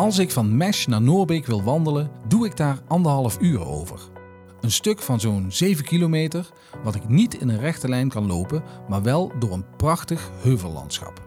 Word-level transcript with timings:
Als 0.00 0.18
ik 0.18 0.30
van 0.30 0.56
Mesh 0.56 0.86
naar 0.86 1.02
Noorbeek 1.02 1.46
wil 1.46 1.62
wandelen, 1.62 2.10
doe 2.28 2.46
ik 2.46 2.56
daar 2.56 2.78
anderhalf 2.86 3.40
uur 3.40 3.66
over. 3.66 4.00
Een 4.60 4.70
stuk 4.70 4.98
van 4.98 5.20
zo'n 5.20 5.46
7 5.48 5.84
kilometer, 5.84 6.50
wat 6.82 6.94
ik 6.94 7.08
niet 7.08 7.34
in 7.34 7.48
een 7.48 7.58
rechte 7.58 7.88
lijn 7.88 8.08
kan 8.08 8.26
lopen, 8.26 8.62
maar 8.88 9.02
wel 9.02 9.32
door 9.38 9.52
een 9.52 9.64
prachtig 9.76 10.30
heuvellandschap. 10.42 11.22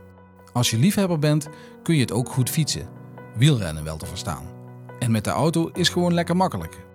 Als 0.54 0.70
je 0.70 0.78
liefhebber 0.78 1.20
bent, 1.20 1.50
kun 1.84 1.96
je 1.96 2.02
het 2.02 2.12
ook 2.12 2.30
goed 2.30 2.50
fietsen. 2.50 2.88
Wielrennen 3.36 3.84
wel 3.84 3.98
te 3.98 4.06
verstaan. 4.06 4.46
En 5.00 5.12
met 5.12 5.24
de 5.24 5.30
auto 5.30 5.70
is 5.74 5.90
gewoon 5.90 6.14
lekker 6.14 6.36
makkelijk. 6.36 6.86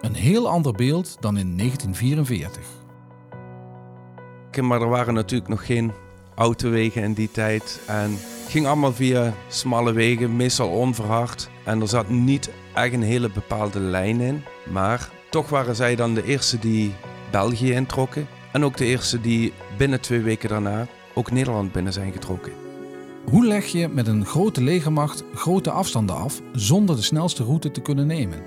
Een 0.00 0.14
heel 0.14 0.48
ander 0.48 0.72
beeld 0.72 1.16
dan 1.20 1.36
in 1.36 1.56
1944. 1.56 2.64
Maar 4.62 4.80
er 4.80 4.88
waren 4.88 5.14
natuurlijk 5.14 5.50
nog 5.50 5.66
geen 5.66 5.92
autowegen 6.34 7.02
in 7.02 7.12
die 7.12 7.30
tijd. 7.30 7.80
En 7.86 8.18
ging 8.48 8.66
allemaal 8.66 8.92
via 8.92 9.34
smalle 9.48 9.92
wegen, 9.92 10.36
meestal 10.36 10.68
onverhard. 10.68 11.50
En 11.64 11.80
er 11.80 11.88
zat 11.88 12.08
niet 12.08 12.50
echt 12.74 12.92
een 12.92 13.02
hele 13.02 13.30
bepaalde 13.30 13.80
lijn 13.80 14.20
in. 14.20 14.42
Maar 14.70 15.10
toch 15.30 15.48
waren 15.48 15.76
zij 15.76 15.96
dan 15.96 16.14
de 16.14 16.24
eerste 16.24 16.58
die 16.58 16.94
België 17.30 17.72
introkken. 17.72 18.26
En 18.52 18.64
ook 18.64 18.76
de 18.76 18.84
eerste 18.84 19.20
die 19.20 19.52
binnen 19.76 20.00
twee 20.00 20.20
weken 20.20 20.48
daarna 20.48 20.86
ook 21.14 21.30
Nederland 21.30 21.72
binnen 21.72 21.92
zijn 21.92 22.12
getrokken. 22.12 22.52
Hoe 23.30 23.46
leg 23.46 23.66
je 23.66 23.88
met 23.88 24.06
een 24.06 24.24
grote 24.26 24.62
legermacht 24.62 25.24
grote 25.34 25.70
afstanden 25.70 26.16
af 26.16 26.40
zonder 26.52 26.96
de 26.96 27.02
snelste 27.02 27.44
route 27.44 27.70
te 27.70 27.80
kunnen 27.80 28.06
nemen? 28.06 28.42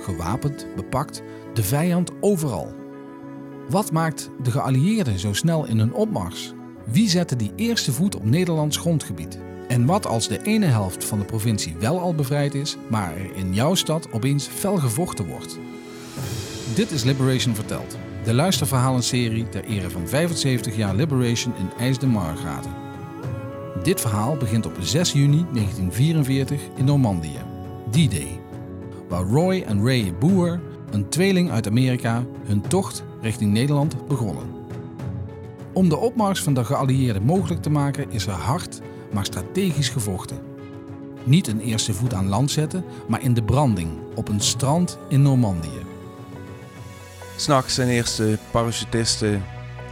Gewapend, 0.00 0.66
bepakt, 0.76 1.22
de 1.54 1.62
vijand 1.62 2.10
overal. 2.20 2.74
Wat 3.68 3.92
maakt 3.92 4.30
de 4.42 4.50
geallieerden 4.50 5.18
zo 5.18 5.32
snel 5.32 5.66
in 5.66 5.78
hun 5.78 5.94
opmars? 5.94 6.52
Wie 6.84 7.08
zette 7.08 7.36
die 7.36 7.52
eerste 7.56 7.92
voet 7.92 8.14
op 8.14 8.24
Nederlands 8.24 8.76
grondgebied? 8.76 9.38
En 9.68 9.86
wat 9.86 10.06
als 10.06 10.28
de 10.28 10.42
ene 10.42 10.66
helft 10.66 11.04
van 11.04 11.18
de 11.18 11.24
provincie 11.24 11.76
wel 11.78 12.00
al 12.00 12.14
bevrijd 12.14 12.54
is, 12.54 12.76
maar 12.88 13.16
er 13.16 13.36
in 13.36 13.54
jouw 13.54 13.74
stad 13.74 14.12
opeens 14.12 14.46
fel 14.46 14.76
gevochten 14.76 15.26
wordt? 15.26 15.58
Dit 16.74 16.90
is 16.90 17.04
Liberation 17.04 17.54
Verteld, 17.54 17.96
de 18.24 18.34
luisterverhalenserie 18.34 19.48
ter 19.48 19.64
ere 19.64 19.90
van 19.90 20.08
75 20.08 20.76
jaar 20.76 20.94
Liberation 20.94 21.54
in 21.58 21.70
IJsden-Margraten. 21.78 22.74
Dit 23.82 24.00
verhaal 24.00 24.36
begint 24.36 24.66
op 24.66 24.76
6 24.80 25.12
juni 25.12 25.46
1944 25.52 26.60
in 26.76 26.84
Normandië, 26.84 27.40
D-Day, 27.90 28.40
waar 29.08 29.24
Roy 29.24 29.64
en 29.66 29.84
Ray 29.84 30.14
Boer, 30.18 30.60
een 30.90 31.08
tweeling 31.08 31.50
uit 31.50 31.66
Amerika, 31.66 32.24
hun 32.44 32.60
tocht 32.60 33.04
richting 33.20 33.52
Nederland 33.52 34.06
begonnen. 34.06 34.63
Om 35.74 35.88
de 35.88 35.96
opmars 35.96 36.42
van 36.42 36.54
de 36.54 36.64
geallieerden 36.64 37.22
mogelijk 37.22 37.62
te 37.62 37.70
maken 37.70 38.10
is 38.10 38.26
er 38.26 38.32
hard, 38.32 38.80
maar 39.12 39.24
strategisch 39.24 39.88
gevochten. 39.88 40.38
Niet 41.24 41.46
een 41.46 41.60
eerste 41.60 41.94
voet 41.94 42.14
aan 42.14 42.28
land 42.28 42.50
zetten, 42.50 42.84
maar 43.08 43.22
in 43.22 43.34
de 43.34 43.42
branding 43.42 43.90
op 44.14 44.28
een 44.28 44.40
strand 44.40 44.98
in 45.08 45.22
Normandië. 45.22 45.82
S'nachts 47.36 47.74
zijn 47.74 47.88
eerste 47.88 48.38
parachutisten 48.50 49.42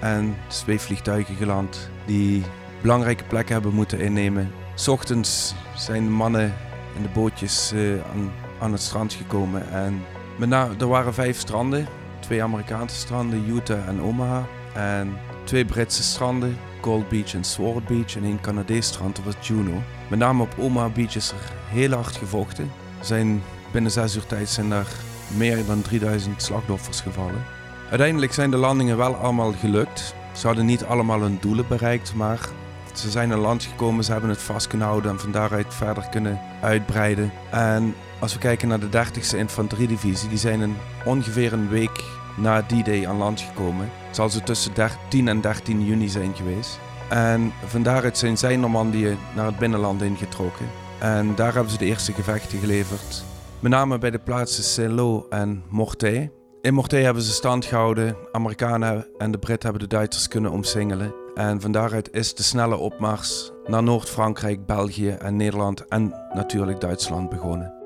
en 0.01 0.37
zweefvliegtuigen 0.49 1.35
geland 1.35 1.91
die 2.07 2.43
belangrijke 2.83 3.25
plekken 3.25 3.55
hebben 3.55 3.75
moeten 3.75 4.01
innemen. 4.01 4.51
S 4.75 4.89
ochtends 4.89 5.55
zijn 5.77 6.05
de 6.05 6.11
mannen 6.11 6.55
in 6.97 7.03
de 7.03 7.09
bootjes 7.15 7.73
uh, 7.75 7.93
aan, 8.13 8.33
aan, 8.61 8.73
het 8.73 8.83
strand 8.83 9.13
gekomen. 9.13 9.71
En 9.71 10.03
met 10.39 10.81
er 10.81 10.89
waren 10.89 11.15
vijf 11.15 11.39
stranden. 11.39 11.87
Twee 12.21 12.43
Amerikaanse 12.43 12.97
stranden, 12.97 13.49
Utah 13.49 13.89
en 13.89 14.03
Omaha. 14.03 14.47
En 14.75 15.17
twee 15.45 15.65
Britse 15.65 16.03
stranden, 16.03 16.59
Gold 16.81 17.09
Beach 17.09 17.35
en 17.35 17.45
Sword 17.45 17.87
Beach. 17.87 18.17
En 18.17 18.25
één 18.25 18.41
Canadees 18.41 18.87
strand, 18.87 19.17
dat 19.17 19.25
was 19.25 19.49
Juno. 19.49 19.83
Met 20.09 20.19
name 20.19 20.43
op 20.43 20.55
Omaha 20.59 20.89
Beach 20.89 21.17
is 21.17 21.31
er 21.31 21.53
heel 21.67 21.93
hard 21.93 22.17
gevochten. 22.17 22.73
Zijn 23.01 23.43
binnen 23.73 23.91
zes 23.91 24.17
uur 24.17 24.27
tijd 24.27 24.49
zijn 24.49 24.69
daar 24.69 24.89
meer 25.37 25.67
dan 25.67 25.83
3000 25.83 26.43
slachtoffers 26.43 27.01
gevallen. 27.01 27.45
Uiteindelijk 27.89 28.33
zijn 28.33 28.51
de 28.51 28.57
landingen 28.57 28.97
wel 28.97 29.15
allemaal 29.15 29.53
gelukt. 29.53 30.15
Ze 30.33 30.47
hadden 30.47 30.67
niet 30.67 30.85
allemaal 30.85 31.21
hun 31.21 31.39
doelen 31.41 31.69
bereikt, 31.69 32.15
maar 32.15 32.49
ze 32.93 33.11
zijn 33.11 33.33
aan 33.33 33.39
land 33.39 33.63
gekomen, 33.63 34.05
ze 34.05 34.13
hebben 34.13 34.31
het 34.31 34.43
vast 34.43 34.67
kunnen 34.67 34.87
houden 34.87 35.11
en 35.11 35.21
van 35.21 35.31
daaruit 35.31 35.75
verder 35.75 36.09
kunnen 36.11 36.41
uitbreiden. 36.61 37.33
En 37.51 37.95
als 38.19 38.33
we 38.33 38.39
kijken 38.39 38.69
naar 38.69 38.81
de 38.81 39.07
30e 39.07 39.37
Infanteriedivisie, 39.37 40.29
die 40.29 40.39
zijn 40.39 40.61
een, 40.61 40.77
ongeveer 41.05 41.53
een 41.53 41.69
week 41.69 42.05
na 42.37 42.63
die 42.63 42.85
day 42.85 43.07
aan 43.07 43.17
land 43.17 43.41
gekomen. 43.41 43.89
Het 44.07 44.17
zal 44.17 44.31
ze 44.31 44.43
tussen 44.43 44.73
10 45.09 45.29
en 45.29 45.41
13 45.41 45.85
juni 45.85 46.09
zijn 46.09 46.35
geweest. 46.35 46.81
En 47.09 47.53
van 47.65 47.83
daaruit 47.83 48.19
zijn 48.19 48.39
zij 48.39 48.57
Normandië 48.57 49.17
naar 49.35 49.47
het 49.47 49.59
binnenland 49.59 50.03
ingetrokken. 50.03 50.67
En 50.99 51.35
daar 51.35 51.55
hebben 51.55 51.73
ze 51.73 51.79
de 51.79 51.85
eerste 51.85 52.13
gevechten 52.13 52.59
geleverd. 52.59 53.25
Met 53.61 53.73
name 53.73 53.99
bij 53.99 54.11
de 54.11 54.19
plaatsen 54.19 54.65
Saint-Lô 54.65 55.27
en 55.31 55.63
Mortaix. 55.69 56.29
In 56.61 56.75
Mortaix 56.75 57.05
hebben 57.05 57.23
ze 57.23 57.33
stand 57.33 57.65
gehouden. 57.65 58.17
Amerikanen 58.33 59.07
en 59.19 59.31
de 59.31 59.39
Britten 59.39 59.71
hebben 59.71 59.89
de 59.89 59.95
Duitsers 59.97 60.29
kunnen 60.29 60.51
omsingelen. 60.51 61.15
En 61.35 61.61
van 61.61 61.73
daaruit 61.73 62.13
is 62.13 62.35
de 62.35 62.43
snelle 62.43 62.77
opmars 62.77 63.51
naar 63.67 63.83
Noord-Frankrijk, 63.83 64.67
België 64.67 65.11
en 65.11 65.37
Nederland 65.37 65.89
en 65.89 66.15
natuurlijk 66.35 66.81
Duitsland 66.81 67.29
begonnen. 67.29 67.82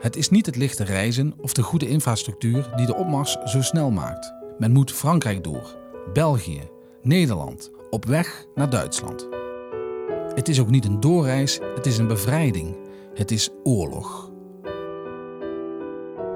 Het 0.00 0.16
is 0.16 0.28
niet 0.30 0.46
het 0.46 0.56
lichte 0.56 0.84
reizen 0.84 1.34
of 1.40 1.52
de 1.52 1.62
goede 1.62 1.88
infrastructuur 1.88 2.72
die 2.76 2.86
de 2.86 2.94
opmars 2.94 3.36
zo 3.44 3.62
snel 3.62 3.90
maakt. 3.90 4.32
Men 4.58 4.72
moet 4.72 4.92
Frankrijk 4.92 5.44
door, 5.44 5.76
België, 6.12 6.60
Nederland, 7.02 7.70
op 7.90 8.04
weg 8.04 8.44
naar 8.54 8.70
Duitsland. 8.70 9.28
Het 10.34 10.48
is 10.48 10.60
ook 10.60 10.70
niet 10.70 10.84
een 10.84 11.00
doorreis, 11.00 11.58
het 11.74 11.86
is 11.86 11.98
een 11.98 12.06
bevrijding. 12.06 12.76
Het 13.14 13.30
is 13.30 13.50
oorlog. 13.64 14.30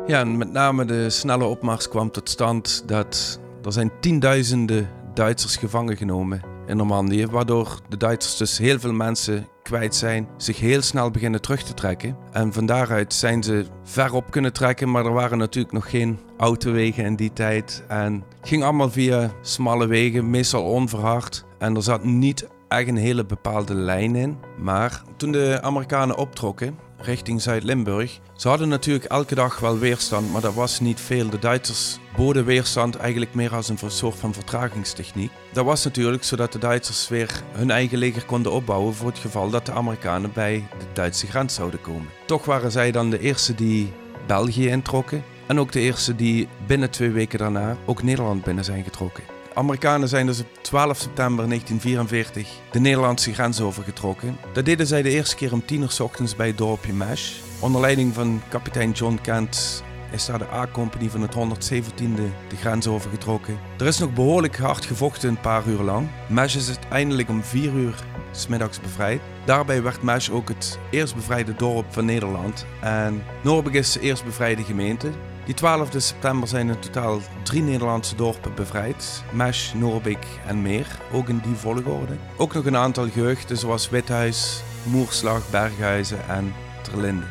Ja, 0.07 0.21
en 0.21 0.37
met 0.37 0.53
name 0.53 0.85
de 0.85 1.11
snelle 1.11 1.45
opmars 1.45 1.89
kwam 1.89 2.11
tot 2.11 2.29
stand 2.29 2.83
dat 2.87 3.41
er 3.63 3.73
zijn 3.73 3.93
tienduizenden 4.01 4.91
Duitsers 5.15 5.57
gevangen 5.57 5.97
genomen 5.97 6.52
in 6.67 6.77
Normandië, 6.77 7.27
waardoor 7.27 7.81
de 7.89 7.97
Duitsers 7.97 8.37
dus 8.37 8.59
heel 8.59 8.79
veel 8.79 8.93
mensen 8.93 9.47
kwijt 9.63 9.95
zijn, 9.95 10.29
zich 10.37 10.61
heel 10.61 10.83
snel 10.83 11.11
beginnen 11.11 11.41
terug 11.41 11.63
te 11.63 11.75
trekken. 11.75 12.17
En 12.33 12.53
van 12.53 12.67
daaruit 12.67 13.15
zijn 13.15 13.43
ze 13.43 13.67
verop 13.85 14.31
kunnen 14.31 14.53
trekken, 14.53 14.91
maar 14.91 15.07
er 15.07 15.13
waren 15.13 15.39
natuurlijk 15.39 15.75
nog 15.75 15.91
geen 15.91 16.19
autowegen 16.37 17.05
in 17.05 17.17
die 17.17 17.33
tijd. 17.33 17.85
En 17.89 18.25
het 18.39 18.49
ging 18.49 18.63
allemaal 18.63 18.91
via 18.91 19.31
smalle 19.41 19.87
wegen, 19.87 20.31
meestal 20.31 20.65
onverhard. 20.65 21.45
En 21.59 21.77
er 21.77 21.83
zat 21.83 22.05
niet 22.05 22.49
echt 22.69 22.89
een 22.89 22.97
hele 22.97 23.27
bepaalde 23.27 23.75
lijn 23.75 24.17
in. 24.17 24.39
Maar 24.59 25.03
toen 25.17 25.33
de 25.33 25.59
Amerikanen 25.63 26.17
optrokken, 26.17 26.79
richting 27.05 27.43
Zuid-Limburg. 27.43 28.19
Ze 28.37 28.49
hadden 28.49 28.69
natuurlijk 28.69 29.05
elke 29.05 29.35
dag 29.35 29.59
wel 29.59 29.79
weerstand, 29.79 30.33
maar 30.33 30.41
dat 30.41 30.55
was 30.55 30.81
niet 30.81 31.01
veel. 31.01 31.31
De 31.31 31.39
Duitsers 31.39 31.99
boden 32.17 32.45
weerstand 32.45 32.97
eigenlijk 32.97 33.35
meer 33.35 33.55
als 33.55 33.69
een 33.69 33.79
soort 33.87 34.17
van 34.17 34.35
vertragingstechniek. 34.35 35.31
Dat 35.53 35.65
was 35.65 35.85
natuurlijk 35.85 36.25
zodat 36.25 36.53
de 36.53 36.59
Duitsers 36.59 37.09
weer 37.09 37.43
hun 37.53 37.71
eigen 37.71 37.99
leger 37.99 38.25
konden 38.25 38.53
opbouwen 38.53 38.95
voor 38.95 39.09
het 39.09 39.19
geval 39.19 39.51
dat 39.51 39.67
de 39.67 39.73
Amerikanen 39.73 40.33
bij 40.33 40.67
de 40.79 40.85
Duitse 40.93 41.27
grens 41.27 41.55
zouden 41.55 41.81
komen. 41.81 42.09
Toch 42.27 42.45
waren 42.45 42.71
zij 42.71 42.91
dan 42.91 43.11
de 43.11 43.21
eerste 43.21 43.55
die 43.55 43.93
België 44.27 44.69
introkken 44.69 45.25
en 45.47 45.61
ook 45.61 45.73
de 45.73 45.81
eerste 45.81 46.17
die 46.17 46.49
binnen 46.67 46.91
twee 46.91 47.11
weken 47.11 47.39
daarna 47.39 47.77
ook 47.87 48.03
Nederland 48.03 48.45
binnen 48.45 48.65
zijn 48.65 48.85
getrokken. 48.85 49.32
Amerikanen 49.55 50.09
zijn 50.09 50.27
dus 50.27 50.41
op 50.41 50.47
12 50.63 50.99
september 50.99 51.49
1944 51.49 52.49
de 52.71 52.81
Nederlandse 52.81 53.35
grens 53.35 53.61
overgetrokken. 53.61 54.37
Dat 54.53 54.65
deden 54.65 54.87
zij 54.87 55.03
de 55.03 55.11
eerste 55.11 55.37
keer 55.37 55.53
om 55.53 55.65
10 55.65 55.81
uur 55.81 55.97
ochtends 56.03 56.37
bij 56.37 56.47
het 56.47 56.59
dorpje 56.59 56.93
Mesh. 56.93 57.33
Onder 57.61 57.81
leiding 57.81 58.15
van 58.15 58.43
kapitein 58.49 58.91
John 58.91 59.19
Kent 59.23 59.85
is 60.13 60.27
daar 60.27 60.39
de 60.39 60.53
A-compagnie 60.53 61.11
van 61.11 61.21
het 61.23 61.35
117e 61.35 62.15
de 62.49 62.57
grens 62.61 62.87
overgetrokken. 62.87 63.59
Er 63.79 63.87
is 63.87 63.99
nog 63.99 64.13
behoorlijk 64.13 64.57
hard 64.57 64.85
gevochten 64.85 65.29
een 65.29 65.41
paar 65.41 65.67
uur 65.67 65.81
lang. 65.83 66.09
Mesh 66.29 66.57
is 66.57 66.69
uiteindelijk 66.69 67.29
om 67.29 67.43
4 67.43 67.73
uur 67.73 67.95
smiddags 68.31 68.81
bevrijd. 68.81 69.21
Daarbij 69.45 69.83
werd 69.83 70.03
Mesh 70.03 70.31
ook 70.31 70.49
het 70.49 70.79
eerst 70.91 71.15
bevrijde 71.15 71.55
dorp 71.55 71.93
van 71.93 72.05
Nederland. 72.05 72.67
En 72.81 73.23
Noorbeek 73.43 73.75
is 73.75 73.93
de 73.93 74.01
eerst 74.01 74.25
bevrijde 74.25 74.63
gemeente. 74.63 75.11
Die 75.45 75.55
12 75.55 75.89
september 75.97 76.49
zijn 76.49 76.69
in 76.69 76.79
totaal 76.79 77.21
drie 77.43 77.63
Nederlandse 77.63 78.17
dorpen 78.17 78.55
bevrijd. 78.55 79.23
Mesh, 79.33 79.73
Noorbeek 79.73 80.27
en 80.47 80.63
Meer, 80.63 80.87
ook 81.13 81.29
in 81.29 81.41
die 81.45 81.55
volgorde. 81.55 82.17
Ook 82.37 82.55
nog 82.55 82.65
een 82.65 82.77
aantal 82.77 83.09
gehuchten 83.09 83.57
zoals 83.57 83.91
Withuis, 83.91 84.63
Moerslag, 84.83 85.51
Berghuizen 85.51 86.29
en 86.29 86.53
Terlinde. 86.83 87.27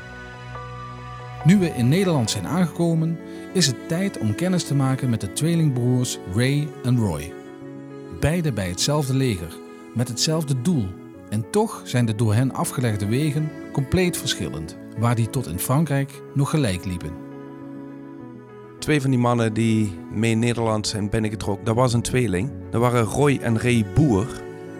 Nu 1.43 1.57
we 1.59 1.67
in 1.67 1.87
Nederland 1.87 2.29
zijn 2.29 2.47
aangekomen, 2.47 3.19
is 3.53 3.67
het 3.67 3.87
tijd 3.87 4.17
om 4.17 4.35
kennis 4.35 4.63
te 4.63 4.75
maken 4.75 5.09
met 5.09 5.21
de 5.21 5.33
tweelingbroers 5.33 6.17
Ray 6.35 6.67
en 6.83 6.97
Roy. 6.97 7.33
Beide 8.19 8.51
bij 8.51 8.69
hetzelfde 8.69 9.15
leger, 9.15 9.53
met 9.93 10.07
hetzelfde 10.07 10.61
doel. 10.61 10.87
En 11.29 11.49
toch 11.49 11.81
zijn 11.83 12.05
de 12.05 12.15
door 12.15 12.33
hen 12.33 12.53
afgelegde 12.53 13.05
wegen 13.05 13.51
compleet 13.71 14.17
verschillend, 14.17 14.77
waar 14.97 15.15
die 15.15 15.29
tot 15.29 15.47
in 15.47 15.59
Frankrijk 15.59 16.21
nog 16.33 16.49
gelijk 16.49 16.85
liepen. 16.85 17.30
Twee 18.81 19.01
van 19.01 19.09
die 19.09 19.19
mannen 19.19 19.53
die 19.53 19.91
mee 20.11 20.31
in 20.31 20.39
Nederland 20.39 20.87
zijn 20.87 21.09
binnengetrokken, 21.09 21.65
dat 21.65 21.75
was 21.75 21.93
een 21.93 22.01
tweeling. 22.01 22.51
Dat 22.69 22.81
waren 22.81 23.03
Roy 23.03 23.39
en 23.41 23.59
Ray 23.59 23.85
Boer. 23.93 24.27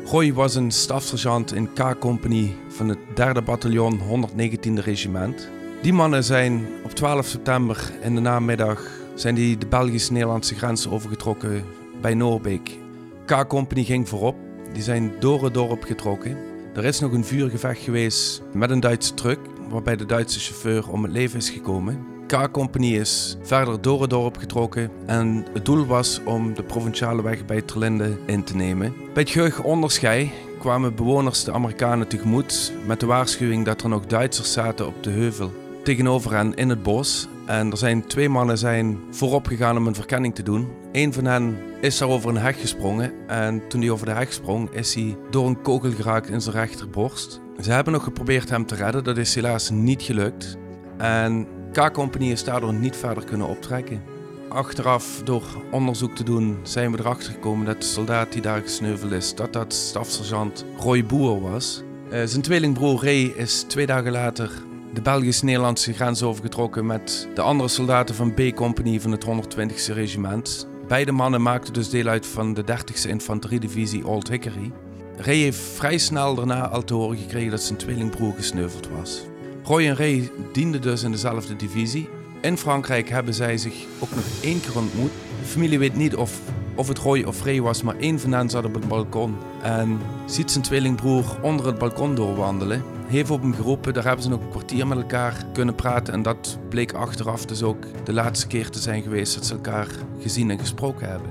Roy 0.06 0.34
was 0.34 0.56
een 0.56 0.72
stafsergeant 0.72 1.54
in 1.54 1.74
K-compagnie 1.74 2.56
van 2.68 2.90
het 2.90 2.98
3e 2.98 3.44
bataljon 3.46 4.00
119e 4.00 4.74
regiment. 4.74 5.50
Die 5.82 5.94
mannen 5.94 6.24
zijn 6.24 6.68
op 6.84 6.92
12 6.92 7.26
september 7.26 7.92
in 8.02 8.16
de 8.16 8.22
namiddag 8.22 8.90
zijn 9.16 9.36
die 9.36 9.58
de 9.58 9.68
Belgisch-Nederlandse 9.68 10.56
grens 10.56 10.90
overgetrokken 10.90 11.64
bij 12.02 12.14
Noorbeek. 12.14 12.78
K-compagnie 13.26 13.86
ging 13.86 14.10
voorop. 14.10 14.36
Die 14.74 14.84
zijn 14.84 15.12
door 15.20 15.44
het 15.44 15.54
dorp 15.54 15.84
getrokken. 15.84 16.38
Er 16.74 16.86
is 16.86 17.00
nog 17.00 17.12
een 17.12 17.26
vuurgevecht 17.26 17.82
geweest 17.82 18.42
met 18.54 18.70
een 18.70 18.80
Duitse 18.80 19.14
truck, 19.14 19.40
waarbij 19.70 19.96
de 19.96 20.06
Duitse 20.06 20.40
chauffeur 20.40 20.90
om 20.90 21.04
het 21.04 21.12
leven 21.12 21.40
is 21.40 21.50
gekomen. 21.50 22.11
K-compagnie 22.32 23.00
is 23.00 23.38
verder 23.42 23.82
door 23.82 24.02
het 24.02 24.10
dorp 24.10 24.38
getrokken 24.38 24.92
en 25.06 25.46
het 25.54 25.66
doel 25.66 25.86
was 25.86 26.22
om 26.26 26.54
de 26.54 26.64
provinciale 26.64 27.22
weg 27.22 27.46
bij 27.46 27.62
Terlinde 27.62 28.18
in 28.26 28.44
te 28.44 28.56
nemen. 28.56 28.94
Bij 29.14 29.24
het 29.24 29.32
geheug 29.32 29.64
onderschei 29.64 30.32
kwamen 30.60 30.96
bewoners 30.96 31.44
de 31.44 31.52
Amerikanen 31.52 32.08
tegemoet 32.08 32.74
met 32.86 33.00
de 33.00 33.06
waarschuwing 33.06 33.66
dat 33.66 33.82
er 33.82 33.90
nog 33.90 34.06
Duitsers 34.06 34.54
zaten 34.54 34.88
op 34.88 35.04
de 35.04 35.10
heuvel 35.10 35.52
tegenover 35.84 36.34
hen 36.34 36.54
in 36.54 36.70
het 36.70 36.84
bos. 36.84 37.28
En 37.46 37.72
er 37.72 37.78
zijn 37.78 38.08
twee 38.08 38.30
mannen 38.30 38.58
zijn 38.58 39.00
voorop 39.10 39.48
gegaan 39.48 39.78
om 39.78 39.88
een 39.88 39.96
verkenning 39.96 40.36
te 40.36 40.44
doen. 40.44 40.68
Een 40.92 41.14
van 41.14 41.26
hen 41.26 41.58
is 41.82 41.98
daar 41.98 42.10
over 42.10 42.30
een 42.30 42.38
heg 42.38 42.60
gesprongen. 42.60 43.14
En 43.28 43.68
toen 43.68 43.82
hij 43.82 43.90
over 43.90 44.06
de 44.06 44.12
heg 44.12 44.34
sprong, 44.34 44.70
is 44.70 44.96
hij 44.96 45.18
door 45.30 45.48
een 45.48 45.62
kogel 45.62 45.92
geraakt 45.92 46.30
in 46.30 46.42
zijn 46.42 46.56
rechterborst. 46.56 47.42
Ze 47.62 47.72
hebben 47.72 47.94
nog 47.94 48.04
geprobeerd 48.04 48.50
hem 48.50 48.66
te 48.66 48.76
redden. 48.76 49.04
Dat 49.04 49.18
is 49.18 49.36
helaas 49.36 49.70
niet 49.70 50.02
gelukt. 50.02 50.58
En 50.98 51.48
K-Company 51.72 52.32
is 52.32 52.44
daardoor 52.44 52.74
niet 52.74 52.96
verder 52.96 53.24
kunnen 53.24 53.48
optrekken. 53.48 54.02
Achteraf, 54.50 55.22
door 55.24 55.44
onderzoek 55.72 56.16
te 56.16 56.24
doen, 56.24 56.58
zijn 56.64 56.92
we 56.92 57.00
erachter 57.00 57.34
gekomen 57.34 57.66
dat 57.66 57.82
de 57.82 57.88
soldaat 57.88 58.32
die 58.32 58.42
daar 58.42 58.62
gesneuveld 58.62 59.12
is, 59.12 59.36
dat 59.36 59.54
dat 59.54 59.74
stafsergeant 59.74 60.66
Roy 60.78 61.06
Boer 61.06 61.42
was. 61.42 61.84
Uh, 62.12 62.22
zijn 62.26 62.42
tweelingbroer 62.42 63.04
Ray 63.04 63.24
is 63.24 63.62
twee 63.62 63.86
dagen 63.86 64.12
later 64.12 64.52
de 64.94 65.02
Belgisch-Nederlandse 65.02 65.94
grens 65.94 66.24
overgetrokken 66.24 66.86
met 66.86 67.28
de 67.34 67.42
andere 67.42 67.70
soldaten 67.70 68.16
van 68.16 68.34
B-compagnie 68.34 69.02
van 69.02 69.12
het 69.12 69.26
120e 69.26 69.94
regiment. 69.94 70.68
Beide 70.88 71.12
mannen 71.12 71.42
maakten 71.42 71.74
dus 71.74 71.90
deel 71.90 72.08
uit 72.08 72.26
van 72.26 72.54
de 72.54 72.64
30e 72.64 73.10
infanteriedivisie 73.10 74.08
Old 74.08 74.30
Hickory. 74.30 74.72
Ray 75.18 75.38
heeft 75.38 75.60
vrij 75.60 75.98
snel 75.98 76.36
daarna 76.36 76.68
al 76.68 76.84
te 76.84 76.94
horen 76.94 77.18
gekregen 77.18 77.52
dat 77.52 77.62
zijn 77.62 77.78
tweelingbroer 77.78 78.34
gesneuveld 78.34 78.90
was. 78.90 79.31
Roy 79.64 79.88
en 79.88 79.96
Ray 79.96 80.32
dienden 80.54 80.82
dus 80.82 81.04
in 81.04 81.12
dezelfde 81.12 81.56
divisie. 81.56 82.10
In 82.42 82.58
Frankrijk 82.58 83.10
hebben 83.10 83.34
zij 83.34 83.58
zich 83.58 83.86
ook 84.00 84.16
nog 84.16 84.24
één 84.42 84.60
keer 84.60 84.78
ontmoet. 84.78 85.12
De 85.40 85.48
familie 85.48 85.80
weet 85.80 85.96
niet 85.96 86.16
of, 86.16 86.40
of 86.76 86.88
het 86.88 86.98
Roy 86.98 87.24
of 87.24 87.44
Ray 87.44 87.62
was, 87.62 87.82
maar 87.82 87.98
één 87.98 88.20
van 88.20 88.32
hen 88.32 88.50
zat 88.50 88.66
op 88.66 88.74
het 88.74 88.88
balkon 88.88 89.36
en 89.62 90.00
ziet 90.26 90.52
zijn 90.52 90.64
tweelingbroer 90.64 91.26
onder 91.42 91.66
het 91.66 91.78
balkon 91.78 92.16
doorwandelen 92.16 92.84
heeft 93.12 93.30
op 93.30 93.42
hem 93.42 93.54
geroepen. 93.54 93.94
Daar 93.94 94.04
hebben 94.04 94.24
ze 94.24 94.30
nog 94.30 94.42
een 94.42 94.50
kwartier 94.50 94.88
met 94.88 94.98
elkaar 94.98 95.46
kunnen 95.54 95.76
praten. 95.76 96.14
En 96.14 96.22
dat 96.22 96.58
bleek 96.70 96.94
achteraf 96.94 97.46
dus 97.46 97.64
ook 97.64 97.86
de 98.04 98.14
laatste 98.14 98.48
keer 98.48 98.70
te 98.70 98.80
zijn 98.80 99.02
geweest 99.02 99.36
dat 99.36 99.46
ze 99.46 99.54
elkaar 99.54 99.88
gezien 100.20 100.50
en 100.50 100.60
gesproken 100.60 101.10
hebben. 101.10 101.30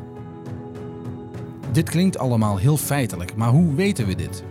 Dit 1.72 1.90
klinkt 1.90 2.18
allemaal 2.18 2.56
heel 2.56 2.76
feitelijk, 2.76 3.34
maar 3.36 3.48
hoe 3.48 3.74
weten 3.74 4.06
we 4.06 4.14
dit? 4.14 4.44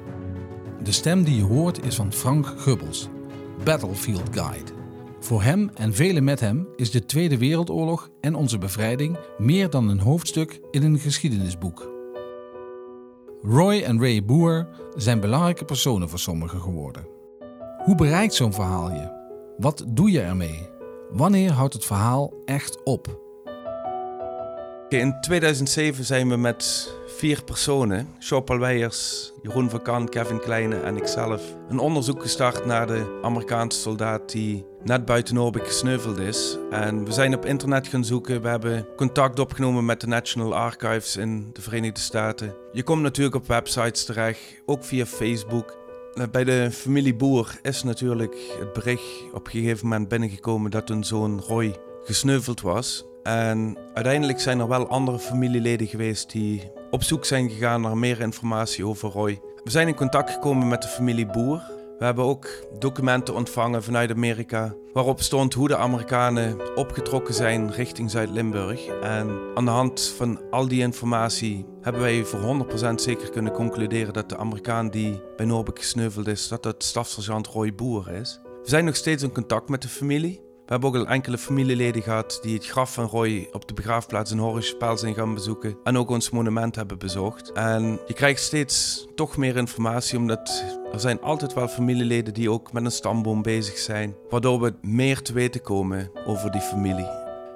De 0.83 0.91
stem 0.91 1.23
die 1.23 1.35
je 1.35 1.43
hoort 1.43 1.85
is 1.85 1.95
van 1.95 2.13
Frank 2.13 2.53
Gubbels, 2.57 3.09
Battlefield 3.63 4.29
Guide. 4.31 4.71
Voor 5.19 5.41
hem 5.41 5.71
en 5.73 5.93
velen 5.93 6.23
met 6.23 6.39
hem 6.39 6.67
is 6.75 6.91
de 6.91 7.05
Tweede 7.05 7.37
Wereldoorlog 7.37 8.09
en 8.21 8.35
onze 8.35 8.57
bevrijding 8.57 9.17
meer 9.37 9.69
dan 9.69 9.89
een 9.89 9.99
hoofdstuk 9.99 10.59
in 10.71 10.83
een 10.83 10.99
geschiedenisboek. 10.99 11.91
Roy 13.41 13.81
en 13.81 13.99
Ray 13.99 14.25
Boer 14.25 14.67
zijn 14.95 15.19
belangrijke 15.19 15.65
personen 15.65 16.09
voor 16.09 16.19
sommigen 16.19 16.61
geworden. 16.61 17.07
Hoe 17.83 17.95
bereikt 17.95 18.33
zo'n 18.33 18.53
verhaal 18.53 18.91
je? 18.91 19.11
Wat 19.57 19.85
doe 19.87 20.11
je 20.11 20.21
ermee? 20.21 20.69
Wanneer 21.11 21.51
houdt 21.51 21.73
het 21.73 21.85
verhaal 21.85 22.33
echt 22.45 22.83
op? 22.83 23.28
In 24.89 25.21
2007 25.21 26.03
zijn 26.03 26.29
we 26.29 26.35
met 26.35 26.93
vier 27.07 27.43
personen, 27.43 28.07
Jean-Paul 28.19 28.59
Weijers, 28.59 29.31
Jeroen 29.41 29.69
van 29.69 29.81
Kan, 29.81 30.09
Kevin 30.09 30.39
Kleine 30.39 30.79
en 30.79 30.97
ikzelf, 30.97 31.41
een 31.69 31.79
onderzoek 31.79 32.21
gestart 32.21 32.65
naar 32.65 32.87
de 32.87 33.19
Amerikaanse 33.21 33.79
soldaat 33.79 34.31
die 34.31 34.65
net 34.83 35.05
buiten 35.05 35.35
Noorbeek 35.35 35.67
gesneuveld 35.67 36.17
is. 36.17 36.57
En 36.71 37.05
we 37.05 37.11
zijn 37.11 37.35
op 37.35 37.45
internet 37.45 37.87
gaan 37.87 38.05
zoeken, 38.05 38.41
we 38.41 38.47
hebben 38.47 38.87
contact 38.95 39.39
opgenomen 39.39 39.85
met 39.85 40.01
de 40.01 40.07
National 40.07 40.55
Archives 40.55 41.17
in 41.17 41.49
de 41.53 41.61
Verenigde 41.61 42.01
Staten. 42.01 42.55
Je 42.71 42.83
komt 42.83 43.01
natuurlijk 43.01 43.35
op 43.35 43.47
websites 43.47 44.05
terecht, 44.05 44.61
ook 44.65 44.83
via 44.83 45.05
Facebook. 45.05 45.77
Eh, 46.13 46.23
bij 46.31 46.43
de 46.43 46.69
familie 46.71 47.15
Boer 47.15 47.59
is 47.61 47.83
natuurlijk 47.83 48.35
het 48.59 48.73
bericht 48.73 49.23
op 49.33 49.45
een 49.45 49.51
gegeven 49.51 49.87
moment 49.87 50.07
binnengekomen 50.07 50.71
dat 50.71 50.89
hun 50.89 51.03
zoon 51.03 51.39
Roy 51.39 51.75
gesneuveld 52.03 52.61
was. 52.61 53.08
En 53.23 53.77
uiteindelijk 53.93 54.39
zijn 54.39 54.59
er 54.59 54.67
wel 54.67 54.87
andere 54.87 55.19
familieleden 55.19 55.87
geweest 55.87 56.31
die 56.31 56.71
op 56.89 57.03
zoek 57.03 57.25
zijn 57.25 57.49
gegaan 57.49 57.81
naar 57.81 57.97
meer 57.97 58.21
informatie 58.21 58.85
over 58.85 59.09
Roy. 59.09 59.39
We 59.63 59.71
zijn 59.71 59.87
in 59.87 59.95
contact 59.95 60.31
gekomen 60.31 60.67
met 60.67 60.81
de 60.81 60.87
familie 60.87 61.25
Boer. 61.25 61.61
We 61.99 62.05
hebben 62.05 62.25
ook 62.25 62.47
documenten 62.79 63.35
ontvangen 63.35 63.83
vanuit 63.83 64.11
Amerika 64.11 64.75
waarop 64.93 65.21
stond 65.21 65.53
hoe 65.53 65.67
de 65.67 65.77
Amerikanen 65.77 66.75
opgetrokken 66.75 67.33
zijn 67.33 67.71
richting 67.71 68.11
Zuid-Limburg. 68.11 68.85
En 68.85 69.39
aan 69.55 69.65
de 69.65 69.71
hand 69.71 70.13
van 70.17 70.41
al 70.49 70.67
die 70.67 70.81
informatie 70.81 71.65
hebben 71.81 72.01
wij 72.01 72.23
voor 72.23 72.67
100% 72.91 72.95
zeker 72.95 73.29
kunnen 73.29 73.53
concluderen 73.53 74.13
dat 74.13 74.29
de 74.29 74.37
Amerikaan 74.37 74.89
die 74.89 75.21
bij 75.35 75.45
Noorbeek 75.45 75.79
gesneuveld 75.79 76.27
is, 76.27 76.47
dat 76.47 76.63
dat 76.63 76.83
stafsergeant 76.83 77.47
Roy 77.47 77.75
Boer 77.75 78.11
is. 78.11 78.39
We 78.43 78.69
zijn 78.69 78.85
nog 78.85 78.95
steeds 78.95 79.23
in 79.23 79.31
contact 79.31 79.69
met 79.69 79.81
de 79.81 79.87
familie. 79.87 80.48
We 80.69 80.75
hebben 80.75 80.93
ook 80.93 81.05
al 81.05 81.13
enkele 81.13 81.37
familieleden 81.37 82.01
gehad 82.01 82.39
die 82.41 82.53
het 82.53 82.65
graf 82.65 82.93
van 82.93 83.05
Roy 83.05 83.47
op 83.51 83.67
de 83.67 83.73
begraafplaats 83.73 84.31
in 84.31 84.37
Horrispel 84.37 84.97
zijn 84.97 85.13
gaan 85.13 85.33
bezoeken. 85.33 85.77
En 85.83 85.97
ook 85.97 86.09
ons 86.09 86.29
monument 86.29 86.75
hebben 86.75 86.97
bezocht. 86.97 87.51
En 87.51 87.99
je 88.07 88.13
krijgt 88.13 88.41
steeds 88.41 89.07
toch 89.15 89.37
meer 89.37 89.57
informatie, 89.57 90.17
omdat 90.17 90.63
er 90.91 90.99
zijn 90.99 91.21
altijd 91.21 91.53
wel 91.53 91.67
familieleden 91.67 92.33
die 92.33 92.51
ook 92.51 92.71
met 92.71 92.85
een 92.85 92.91
stamboom 92.91 93.41
bezig 93.41 93.77
zijn. 93.77 94.15
Waardoor 94.29 94.61
we 94.61 94.73
meer 94.81 95.21
te 95.21 95.33
weten 95.33 95.61
komen 95.61 96.11
over 96.25 96.51
die 96.51 96.61
familie. 96.61 97.09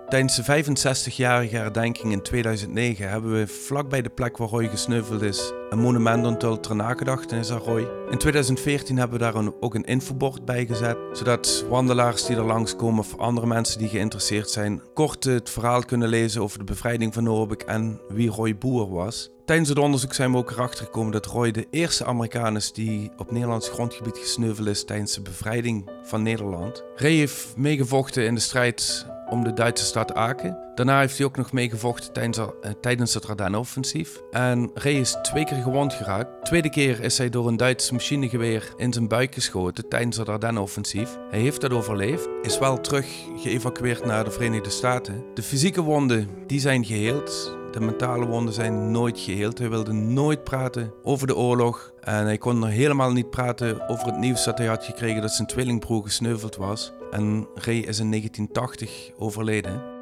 Tijdens 0.09 0.35
de 0.35 0.63
65-jarige 0.63 1.55
herdenking 1.55 2.11
in 2.11 2.21
2009 2.21 3.09
hebben 3.09 3.31
we 3.31 3.47
vlakbij 3.47 4.01
de 4.01 4.09
plek 4.09 4.37
waar 4.37 4.47
Roy 4.47 4.67
gesneuveld 4.67 5.21
is 5.21 5.51
een 5.73 5.79
monument 5.79 6.25
onthuld 6.25 6.63
ter 6.63 6.75
nagedachtenis 6.75 7.51
aan 7.51 7.57
Roy. 7.57 7.87
In 8.09 8.17
2014 8.17 8.97
hebben 8.97 9.17
we 9.17 9.23
daar 9.23 9.53
ook 9.59 9.75
een 9.75 9.83
infobord 9.83 10.45
bij 10.45 10.65
gezet, 10.65 10.97
zodat 11.13 11.65
wandelaars 11.69 12.25
die 12.25 12.35
er 12.35 12.43
langskomen 12.43 12.99
of 12.99 13.17
andere 13.17 13.47
mensen 13.47 13.79
die 13.79 13.87
geïnteresseerd 13.87 14.49
zijn, 14.49 14.81
kort 14.93 15.23
het 15.23 15.49
verhaal 15.49 15.83
kunnen 15.83 16.07
lezen 16.07 16.41
over 16.41 16.57
de 16.59 16.63
bevrijding 16.63 17.13
van 17.13 17.23
Noorbeek 17.23 17.61
en 17.61 18.01
wie 18.09 18.29
Roy 18.29 18.57
Boer 18.57 18.89
was. 18.89 19.31
Tijdens 19.45 19.69
het 19.69 19.79
onderzoek 19.79 20.13
zijn 20.13 20.31
we 20.31 20.37
ook 20.37 20.51
erachter 20.51 20.85
gekomen 20.85 21.11
dat 21.11 21.25
Roy 21.25 21.51
de 21.51 21.67
eerste 21.69 22.05
Amerikaan 22.05 22.55
is 22.55 22.73
die 22.73 23.11
op 23.17 23.31
Nederlands 23.31 23.69
grondgebied 23.69 24.17
gesneuveld 24.17 24.67
is 24.67 24.85
tijdens 24.85 25.13
de 25.13 25.21
bevrijding 25.21 25.89
van 26.03 26.23
Nederland. 26.23 26.83
Ray 26.95 27.13
heeft 27.13 27.57
meegevochten 27.57 28.25
in 28.25 28.35
de 28.35 28.41
strijd 28.41 29.05
om 29.29 29.43
de 29.43 29.53
Duitse 29.53 29.85
stad 29.85 30.13
Aken. 30.13 30.57
Daarna 30.75 30.99
heeft 30.99 31.17
hij 31.17 31.25
ook 31.25 31.37
nog 31.37 31.51
meegevochten 31.51 32.13
tijdens, 32.13 32.37
uh, 32.37 32.45
tijdens 32.81 33.13
het 33.13 33.27
Ardennen-offensief. 33.27 34.21
En 34.31 34.71
Ray 34.73 34.93
is 34.93 35.17
twee 35.21 35.45
keer 35.45 35.62
gewond 35.63 35.93
geraakt. 35.93 36.45
tweede 36.45 36.69
keer 36.69 36.99
is 36.99 37.17
hij 37.17 37.29
door 37.29 37.47
een 37.47 37.57
Duits 37.57 37.91
machinegeweer 37.91 38.73
in 38.77 38.93
zijn 38.93 39.07
buik 39.07 39.33
geschoten 39.33 39.89
tijdens 39.89 40.17
het 40.17 40.29
Ardennen-offensief. 40.29 41.17
Hij 41.29 41.39
heeft 41.39 41.61
dat 41.61 41.71
overleefd, 41.71 42.29
is 42.41 42.59
wel 42.59 42.81
terug 42.81 43.05
geëvacueerd 43.37 44.05
naar 44.05 44.23
de 44.23 44.31
Verenigde 44.31 44.69
Staten. 44.69 45.23
De 45.33 45.43
fysieke 45.43 45.81
wonden 45.81 46.27
die 46.47 46.59
zijn 46.59 46.85
geheeld. 46.85 47.57
De 47.71 47.79
mentale 47.79 48.25
wonden 48.25 48.53
zijn 48.53 48.91
nooit 48.91 49.19
geheeld. 49.19 49.57
Hij 49.57 49.69
wilde 49.69 49.93
nooit 49.93 50.43
praten 50.43 50.93
over 51.03 51.27
de 51.27 51.35
oorlog. 51.35 51.93
En 51.99 52.25
hij 52.25 52.37
kon 52.37 52.63
er 52.63 52.69
helemaal 52.69 53.11
niet 53.11 53.29
praten 53.29 53.89
over 53.89 54.05
het 54.05 54.17
nieuws 54.17 54.43
dat 54.43 54.57
hij 54.57 54.67
had 54.67 54.83
gekregen 54.83 55.21
dat 55.21 55.31
zijn 55.31 55.47
tweelingbroer 55.47 56.03
gesneuveld 56.03 56.55
was. 56.55 56.93
En 57.11 57.47
Ray 57.55 57.77
is 57.77 57.99
in 57.99 58.09
1980 58.09 59.11
overleden. 59.17 59.93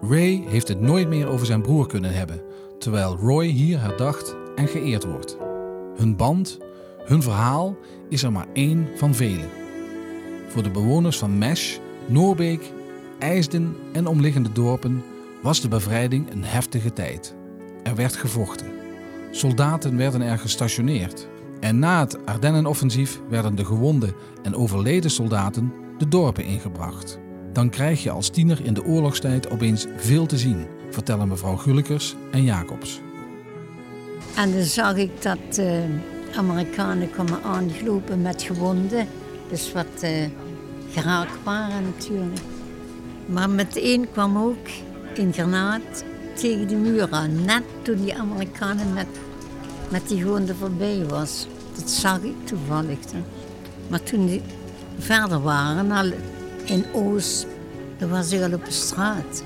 Ray 0.00 0.44
heeft 0.46 0.68
het 0.68 0.80
nooit 0.80 1.08
meer 1.08 1.28
over 1.28 1.46
zijn 1.46 1.62
broer 1.62 1.86
kunnen 1.86 2.14
hebben, 2.14 2.42
terwijl 2.78 3.16
Roy 3.16 3.46
hier 3.46 3.80
herdacht 3.80 4.36
en 4.56 4.68
geëerd 4.68 5.04
wordt. 5.04 5.36
Hun 5.96 6.16
band, 6.16 6.58
hun 7.04 7.22
verhaal 7.22 7.76
is 8.08 8.22
er 8.22 8.32
maar 8.32 8.46
één 8.52 8.88
van 8.96 9.14
velen. 9.14 9.48
Voor 10.48 10.62
de 10.62 10.70
bewoners 10.70 11.18
van 11.18 11.38
Mesh, 11.38 11.78
Noorbeek, 12.06 12.72
IJsden 13.18 13.76
en 13.92 14.06
omliggende 14.06 14.52
dorpen 14.52 15.02
was 15.42 15.60
de 15.60 15.68
bevrijding 15.68 16.30
een 16.32 16.44
heftige 16.44 16.92
tijd. 16.92 17.34
Er 17.82 17.94
werd 17.94 18.16
gevochten. 18.16 18.66
Soldaten 19.30 19.96
werden 19.96 20.20
er 20.20 20.38
gestationeerd. 20.38 21.28
En 21.60 21.78
na 21.78 22.00
het 22.00 22.26
Ardennenoffensief 22.26 23.20
werden 23.28 23.54
de 23.54 23.64
gewonde 23.64 24.14
en 24.42 24.54
overleden 24.54 25.10
soldaten 25.10 25.72
de 25.98 26.08
dorpen 26.08 26.44
ingebracht. 26.44 27.18
Dan 27.52 27.70
krijg 27.70 28.02
je 28.02 28.10
als 28.10 28.28
tiener 28.28 28.64
in 28.64 28.74
de 28.74 28.84
oorlogstijd 28.84 29.50
opeens 29.50 29.86
veel 29.96 30.26
te 30.26 30.38
zien, 30.38 30.66
vertellen 30.90 31.28
mevrouw 31.28 31.56
Gulikers 31.56 32.14
en 32.30 32.44
Jacobs. 32.44 33.00
En 34.36 34.52
dan 34.52 34.62
zag 34.62 34.96
ik 34.96 35.22
dat 35.22 35.58
uh, 35.58 35.82
Amerikanen 36.36 37.10
kwamen 37.10 37.42
aangelopen 37.42 38.22
met 38.22 38.42
gewonden. 38.42 39.06
Dus 39.48 39.72
wat 39.72 40.02
uh, 40.04 40.10
geraakt 40.92 41.42
waren 41.44 41.82
natuurlijk. 41.82 42.40
Maar 43.26 43.50
meteen 43.50 44.10
kwam 44.12 44.38
ook 44.38 44.68
een 45.14 45.32
granaat 45.32 46.04
tegen 46.34 46.68
de 46.68 46.74
muur 46.74 47.08
aan. 47.10 47.44
Net 47.44 47.62
toen 47.82 48.02
die 48.02 48.14
Amerikanen 48.14 48.92
met, 48.92 49.06
met 49.90 50.08
die 50.08 50.22
gewonden 50.22 50.56
voorbij 50.56 51.04
was. 51.08 51.46
Dat 51.76 51.90
zag 51.90 52.22
ik 52.22 52.46
toevallig. 52.46 52.98
Maar 53.88 54.02
toen 54.02 54.26
die 54.26 54.42
verder 54.98 55.42
waren, 55.42 55.90
al 55.90 56.10
in 56.64 56.84
Oost, 56.92 57.46
dan 57.98 58.08
was 58.08 58.32
ik 58.32 58.42
al 58.42 58.52
op 58.52 58.64
de 58.64 58.70
straat. 58.70 59.42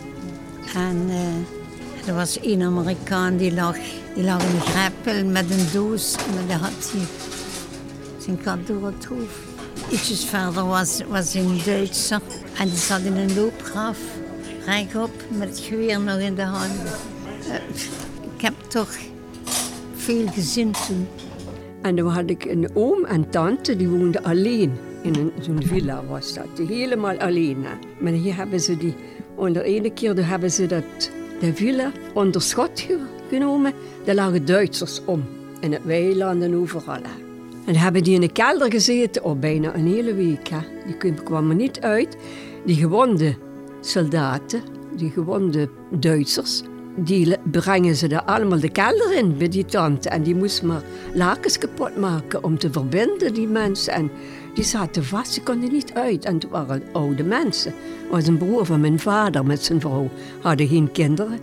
En 0.75 0.97
uh, 1.09 2.09
er 2.09 2.14
was 2.14 2.40
één 2.40 2.62
Amerikaan 2.62 3.37
die 3.37 3.54
lag, 3.54 3.76
die 4.14 4.25
lag 4.25 4.42
in 4.42 4.54
een 4.54 4.61
greppel 4.61 5.25
met 5.25 5.50
een 5.50 5.66
doos. 5.73 6.14
En 6.14 6.49
dan 6.49 6.57
had 6.57 6.92
hij 6.92 7.07
zijn 8.19 8.42
kat 8.42 8.66
door 8.66 8.87
het 8.87 9.04
hoofd. 9.04 9.50
Ietsjes 9.90 10.25
verder 10.25 10.66
was, 10.66 11.00
was 11.09 11.35
een 11.35 11.61
Duitser. 11.64 12.21
En 12.59 12.69
die 12.69 12.78
zat 12.78 13.00
in 13.00 13.16
een 13.16 13.35
loopgraf, 13.35 13.99
rechtop, 14.66 15.11
met 15.28 15.49
het 15.49 15.59
geweer 15.59 16.00
nog 16.00 16.19
in 16.19 16.35
de 16.35 16.42
hand. 16.42 16.73
Uh, 17.49 17.54
ik 18.35 18.40
heb 18.40 18.54
toch 18.69 18.90
veel 19.97 20.26
gezien 20.26 20.71
toen. 20.87 21.09
En 21.83 21.97
dan 21.97 22.07
had 22.07 22.31
ik 22.31 22.45
een 22.45 22.71
oom 22.75 23.04
en 23.04 23.31
tante, 23.31 23.76
die 23.76 23.88
woonden 23.88 24.23
alleen. 24.23 24.78
In 25.02 25.33
zo'n 25.40 25.62
villa 25.62 26.04
was 26.04 26.35
dat, 26.35 26.66
helemaal 26.69 27.16
alleen. 27.16 27.64
Maar 27.99 28.12
hier 28.12 28.37
hebben 28.37 28.61
ze 28.61 28.76
die, 28.76 28.95
onder 29.43 29.63
ene 29.63 29.93
keer 29.93 30.29
hebben 30.29 30.51
ze 30.51 30.67
dat, 30.67 31.11
de 31.41 31.55
villa 31.55 31.93
onder 32.15 32.43
schot 32.43 32.87
genomen. 33.29 33.73
Daar 34.05 34.15
lagen 34.15 34.45
Duitsers 34.45 35.01
om, 35.05 35.25
in 35.61 35.73
het 35.73 35.85
weiland 35.85 36.43
en 36.43 36.57
overal. 36.57 37.03
En 37.67 37.77
hebben 37.77 38.03
die 38.03 38.15
in 38.15 38.21
de 38.21 38.33
kelder 38.33 38.71
gezeten, 38.71 39.25
oh, 39.25 39.39
bijna 39.39 39.75
een 39.75 39.87
hele 39.87 40.15
week. 40.15 40.51
Die 40.87 41.15
kwamen 41.15 41.57
niet 41.57 41.81
uit. 41.81 42.17
Die 42.65 42.77
gewonde 42.77 43.37
soldaten, 43.81 44.63
die 44.97 45.11
gewonde 45.11 45.69
Duitsers, 45.91 46.63
die 46.97 47.37
brengen 47.51 47.97
ze 47.97 48.25
allemaal 48.25 48.61
de 48.61 48.69
kelder 48.69 49.13
in 49.13 49.37
bij 49.37 49.49
die 49.49 49.65
tante. 49.65 50.09
En 50.09 50.23
die 50.23 50.35
moest 50.35 50.63
maar 50.63 50.83
lakens 51.15 51.59
kapot 51.59 51.97
maken 51.97 52.45
om 52.45 52.59
te 52.59 52.73
verbinden, 52.73 53.35
die 53.35 53.49
mensen. 53.49 53.93
En 53.93 54.11
die 54.55 54.65
zaten 54.65 55.05
vast, 55.05 55.33
ze 55.33 55.43
konden 55.43 55.73
niet 55.73 55.95
uit. 55.95 56.25
En 56.25 56.35
het 56.35 56.49
waren 56.49 56.83
oude 56.93 57.25
mensen. 57.25 57.75
was 58.11 58.27
een 58.27 58.39
broer 58.39 58.67
van 58.67 58.81
mijn 58.81 58.99
vader 58.99 59.47
met 59.47 59.65
zijn 59.65 59.81
vrouw. 59.81 60.11
Hadden 60.41 60.69
geen 60.69 60.93
kinderen. 60.93 61.39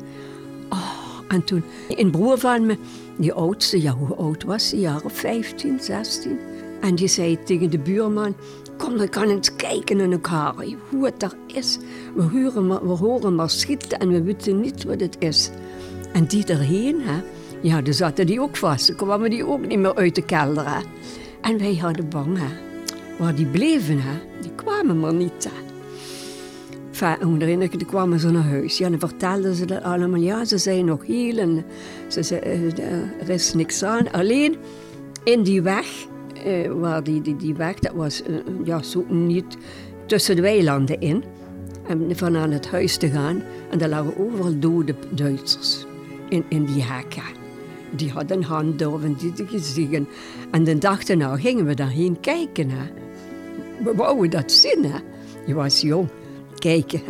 Oh, 0.70 1.20
en 1.27 1.44
toen, 1.44 1.63
een 1.88 2.12
broer 2.12 2.38
van 2.38 2.65
me, 2.65 2.77
die 3.18 3.34
oudste, 3.34 3.82
ja, 3.82 3.94
hoe 3.94 4.15
oud 4.15 4.44
was 4.44 4.72
hij? 4.72 4.79
Jaar 4.79 5.03
of 5.03 5.13
15, 5.13 5.79
16. 5.79 6.39
En 6.82 6.96
die 6.96 7.08
zei 7.08 7.44
tegen 7.44 7.70
de 7.70 7.79
buurman, 7.79 8.36
kom, 8.79 9.09
kan 9.09 9.29
eens 9.29 9.55
kijken 9.55 9.98
naar 9.98 10.12
elkaar, 10.12 10.53
hoe 10.89 11.05
het 11.05 11.19
daar 11.19 11.33
is. 11.48 11.77
We 12.15 12.21
horen, 12.81 13.36
maar, 13.36 13.50
schieten 13.50 14.00
en 14.00 14.09
we 14.09 14.24
weten 14.24 14.59
niet 14.59 14.83
wat 14.83 15.00
het 15.00 15.15
is. 15.19 15.50
En 16.13 16.25
die 16.25 16.45
erheen, 16.45 17.01
hè, 17.01 17.21
ja, 17.62 17.81
dan 17.81 17.93
zaten 17.93 18.25
die 18.25 18.41
ook 18.41 18.57
vast. 18.57 18.88
Dan 18.88 18.95
kwamen 18.95 19.29
die 19.29 19.45
ook 19.45 19.67
niet 19.67 19.79
meer 19.79 19.95
uit 19.95 20.15
de 20.15 20.25
kelder. 20.25 20.83
En 21.41 21.57
wij 21.57 21.75
hadden 21.75 22.09
bang, 22.09 22.38
hè. 22.38 22.48
Waar 23.17 23.36
die 23.36 23.45
bleven, 23.45 24.01
die 24.41 24.51
kwamen 24.55 25.00
maar 25.00 25.13
niet. 25.13 25.43
Hè. 25.43 25.67
Enfin, 27.07 27.62
ik, 27.62 27.88
kwamen 27.88 28.19
ze 28.19 28.31
naar 28.31 28.43
huis. 28.43 28.77
Ja, 28.77 28.89
dan 28.89 29.00
vertelden 29.00 29.55
ze 29.55 29.65
dat 29.65 29.83
allemaal. 29.83 30.19
Ja, 30.19 30.45
ze 30.45 30.57
zijn 30.57 30.86
nog 30.86 31.05
heel 31.05 31.38
en 31.38 31.65
ze 32.07 32.24
zei, 32.24 32.39
eh, 32.39 33.21
er 33.21 33.29
is 33.29 33.53
niks 33.53 33.83
aan. 33.83 34.12
Alleen 34.12 34.55
in 35.24 35.43
die 35.43 35.62
weg 35.62 36.07
uh, 36.46 36.72
waar 36.72 37.03
die, 37.03 37.22
die, 37.22 37.36
die 37.36 37.55
weg, 37.55 37.79
dat 37.79 37.93
was 37.93 38.22
uh, 38.27 38.36
ja, 38.63 38.81
zo 38.81 39.05
niet 39.10 39.58
tussen 40.05 40.36
de 40.36 40.41
weilanden 40.41 41.00
in. 41.00 41.24
En 41.88 42.17
van 42.17 42.38
aan 42.38 42.51
het 42.51 42.67
huis 42.67 42.98
te 42.98 43.10
gaan. 43.10 43.41
En 43.69 43.77
daar 43.77 43.89
lagen 43.89 44.17
overal 44.17 44.60
dode 44.60 44.96
Duitsers 45.10 45.86
in, 46.29 46.43
in 46.50 46.65
die 46.65 46.84
hekken. 46.84 47.24
Die 47.96 48.12
hadden 48.12 48.38
een 48.38 48.43
hand 48.43 48.79
door 48.79 49.03
en 49.03 49.13
die 49.13 49.48
gezien. 49.48 50.08
En 50.51 50.63
de 50.63 50.77
dag 50.77 51.03
daarna 51.03 51.38
gingen 51.38 51.65
we 51.65 51.74
daarheen 51.74 52.19
kijken. 52.19 52.69
We 53.84 53.96
wouden 53.96 54.29
dat 54.29 54.51
zien. 54.51 54.91
Je 55.46 55.53
was 55.53 55.81
jong. 55.81 56.08
Kijken. 56.55 57.01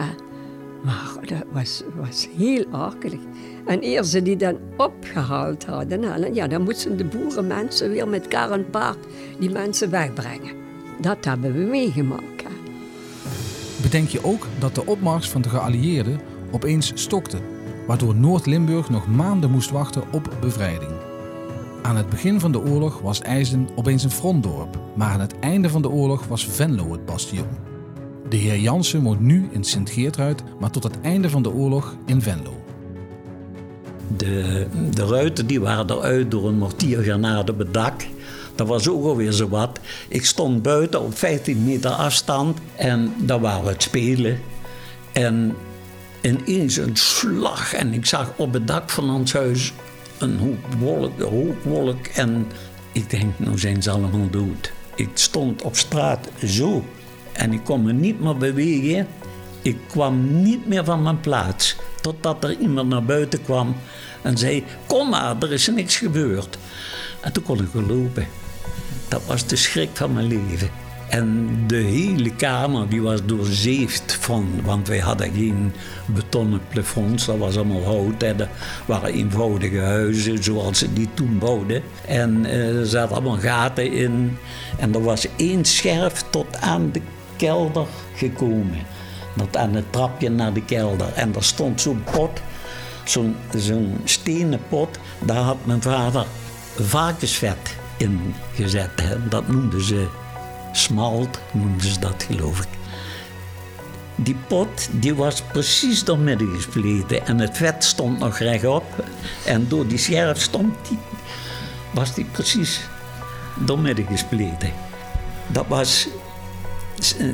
Maar 0.84 1.14
dat 1.22 1.44
was, 1.52 1.84
was 1.96 2.28
heel 2.38 2.66
akelig. 2.72 3.20
En 3.66 3.84
eer 3.84 4.04
ze 4.04 4.22
die 4.22 4.36
dan 4.36 4.58
opgehaald 4.78 5.66
hadden, 5.66 6.34
ja, 6.34 6.48
dan 6.48 6.64
moesten 6.64 6.98
de 6.98 7.06
boerenmensen 7.06 7.90
weer 7.90 8.08
met 8.08 8.28
kar 8.28 8.52
en 8.52 8.70
paard 8.70 8.98
die 9.40 9.50
mensen 9.50 9.90
wegbrengen. 9.90 10.52
Dat 11.02 11.26
hebben 11.26 11.54
we 11.54 11.60
meegemaakt. 11.60 12.40
Bedenk 13.82 14.10
je 14.10 14.24
ook 14.24 14.48
dat 14.60 14.76
de 14.76 14.86
opmars 14.86 15.30
van 15.30 15.42
de 15.42 15.50
geallieerden 15.50 16.20
opeens 16.52 16.92
stokte, 16.96 17.38
waardoor 17.88 18.16
Noord-Limburg 18.16 18.90
nog 18.90 19.08
maanden 19.08 19.52
moest 19.52 19.70
wachten 19.70 20.04
op 20.12 20.38
bevrijding. 20.42 20.92
Aan 21.82 21.96
het 21.96 22.10
begin 22.10 22.40
van 22.40 22.52
de 22.52 22.60
oorlog 22.60 23.00
was 23.00 23.22
IJsden 23.22 23.70
opeens 23.76 24.04
een 24.04 24.12
frontdorp, 24.12 24.80
maar 24.96 25.10
aan 25.10 25.20
het 25.20 25.40
einde 25.40 25.70
van 25.70 25.82
de 25.82 25.90
oorlog 25.90 26.28
was 26.28 26.46
Venlo 26.46 26.92
het 26.92 27.06
bastion. 27.06 27.69
De 28.30 28.38
heer 28.38 28.58
Jansen 28.58 29.02
woont 29.02 29.20
nu 29.20 29.50
in 29.52 29.64
Sint-Geertruid, 29.64 30.44
maar 30.60 30.70
tot 30.70 30.84
het 30.84 31.02
einde 31.02 31.30
van 31.30 31.44
de 31.44 31.52
oorlog 31.52 31.96
in 32.06 32.22
Venlo. 32.22 32.64
De, 34.18 34.68
de 34.94 35.06
ruiten 35.06 35.48
die 35.48 35.62
waren 35.62 35.90
eruit 35.90 36.32
door 36.32 36.48
een 36.48 36.58
mortiergranade 36.58 37.52
op 37.52 37.58
het 37.58 37.74
dak. 37.74 38.02
Dat 38.56 38.68
was 38.68 38.90
ook 38.90 39.06
alweer 39.06 39.32
zo 39.32 39.50
wat. 39.50 39.80
Ik 40.08 40.26
stond 40.26 40.62
buiten 40.62 41.02
op 41.02 41.18
15 41.18 41.64
meter 41.64 41.92
afstand 41.92 42.58
en 42.76 43.14
daar 43.18 43.40
waren 43.40 43.64
we 43.64 43.70
het 43.70 43.84
spelen. 43.84 44.40
En 45.12 45.56
ineens 46.22 46.78
een 46.78 46.96
slag 46.96 47.74
en 47.74 47.94
ik 47.94 48.06
zag 48.06 48.34
op 48.36 48.54
het 48.54 48.68
dak 48.68 48.90
van 48.90 49.10
ons 49.10 49.34
huis 49.34 49.74
een 50.18 50.38
hoop 50.38 50.74
wolk, 50.80 51.22
hoop 51.22 51.64
wolk. 51.64 52.06
En 52.06 52.48
ik 52.92 53.10
denk, 53.10 53.40
nou 53.40 53.60
zijn 53.60 53.84
ze 53.84 53.92
allemaal 53.92 54.30
dood. 54.30 54.72
Ik 54.96 55.10
stond 55.14 55.62
op 55.62 55.76
straat 55.76 56.30
zo 56.46 56.84
en 57.34 57.54
ik 57.54 57.64
kon 57.64 57.84
me 57.84 57.94
niet 57.94 58.20
meer 58.20 58.38
bewegen. 58.38 59.08
Ik 59.62 59.78
kwam 59.88 60.42
niet 60.42 60.68
meer 60.68 60.86
van 60.86 61.04
mijn 61.04 61.20
plaats. 61.20 61.76
Totdat 62.02 62.44
er 62.44 62.58
iemand 62.58 62.90
naar 62.90 63.04
buiten 63.04 63.44
kwam 63.44 63.76
en 64.22 64.38
zei: 64.38 64.64
Kom 64.88 65.10
maar, 65.10 65.36
er 65.40 65.52
is 65.54 65.68
niks 65.68 65.98
gebeurd. 65.98 66.58
En 67.22 67.32
toen 67.32 67.44
kon 67.44 67.60
ik 67.60 67.70
weer 67.72 67.84
lopen. 67.84 68.28
Dat 69.08 69.22
was 69.26 69.48
de 69.48 69.56
schrik 69.56 69.90
van 69.94 70.14
mijn 70.14 70.28
leven. 70.28 70.70
En 71.10 71.50
de 71.68 71.76
hele 71.76 72.36
kamer 72.36 72.90
die 72.90 73.02
was 73.02 73.26
doorzeefd 73.26 74.18
van, 74.20 74.48
want 74.64 74.88
wij 74.88 75.00
hadden 75.00 75.34
geen 75.34 75.74
betonnen 76.06 76.62
plafonds, 76.70 77.26
dat 77.26 77.38
was 77.38 77.56
allemaal 77.56 77.84
hout. 77.84 78.22
Hè. 78.22 78.36
Dat 78.36 78.48
waren 78.86 79.14
eenvoudige 79.14 79.80
huizen 79.80 80.44
zoals 80.44 80.78
ze 80.78 80.94
die 80.94 81.10
toen 81.14 81.38
bouwden. 81.40 81.82
En 82.08 82.46
uh, 82.46 82.78
er 82.80 82.86
zaten 82.86 83.16
allemaal 83.16 83.38
gaten 83.38 83.92
in. 83.92 84.38
En 84.78 84.94
er 84.94 85.04
was 85.04 85.28
één 85.36 85.66
scherf 85.66 86.24
tot 86.30 86.58
aan 86.62 86.92
de 86.92 87.02
kelder 87.40 87.88
gekomen. 88.16 88.86
Dat 89.34 89.58
aan 89.58 89.74
het 89.74 89.92
trapje 89.92 90.30
naar 90.30 90.54
de 90.54 90.66
kelder. 90.66 91.14
En 91.14 91.32
daar 91.32 91.44
stond 91.44 91.82
zo'n 91.82 92.04
pot, 92.12 92.42
zo'n 93.04 93.36
zo'n 93.56 94.02
stenen 94.04 94.62
pot. 94.70 95.00
Daar 95.20 95.44
had 95.44 95.58
mijn 95.64 95.82
vader 95.82 96.26
varkensvet 96.76 97.76
in 97.98 98.36
gezet. 98.54 98.92
Dat 99.30 99.48
noemden 99.48 99.84
ze 99.84 100.08
smalt, 100.72 101.40
noemden 101.52 101.92
ze 101.92 102.00
dat 102.00 102.26
geloof 102.30 102.60
ik. 102.60 102.68
Die 104.16 104.36
pot 104.48 104.90
die 104.92 105.16
was 105.16 105.42
precies 105.42 106.04
door 106.04 106.18
midden 106.18 106.56
gespleten 106.56 107.26
en 107.26 107.40
het 107.40 107.58
vet 107.58 107.84
stond 107.84 108.20
nog 108.20 108.38
rechtop. 108.38 108.84
En 109.46 109.68
door 109.68 109.88
die 109.88 109.98
scherf 109.98 110.42
stond 110.42 110.76
die, 110.88 110.98
was 111.92 112.14
die 112.14 112.26
precies 112.26 112.82
door 113.58 113.80
midden 113.80 114.06
gespleten. 114.06 114.72
Dat 115.48 115.66
was 115.68 116.08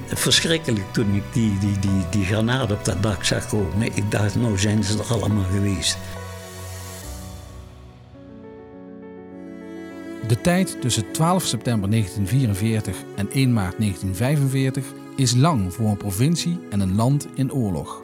verschrikkelijk 0.05 0.93
toen 0.93 1.15
ik 1.15 1.24
die, 1.34 1.57
die, 1.57 1.79
die, 1.79 2.10
die 2.10 2.25
granaat 2.25 2.72
op 2.72 2.86
dat 2.86 3.03
dak 3.03 3.24
zag 3.24 3.48
komen. 3.48 3.81
Ik 3.81 4.12
dacht, 4.12 4.36
nou 4.36 4.57
zijn 4.57 4.84
ze 4.84 4.98
er 4.98 5.13
allemaal 5.13 5.43
geweest. 5.51 5.98
De 10.27 10.41
tijd 10.41 10.81
tussen 10.81 11.12
12 11.12 11.43
september 11.43 11.89
1944 11.89 12.95
en 13.15 13.31
1 13.31 13.53
maart 13.53 13.77
1945 13.77 14.86
is 15.15 15.36
lang 15.36 15.74
voor 15.74 15.89
een 15.89 15.98
provincie 15.98 16.60
en 16.69 16.79
een 16.79 16.95
land 16.95 17.27
in 17.36 17.53
oorlog. 17.53 18.03